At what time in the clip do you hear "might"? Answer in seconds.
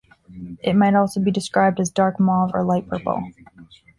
0.75-0.95